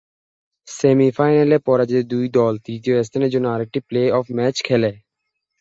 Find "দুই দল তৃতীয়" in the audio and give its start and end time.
2.11-2.97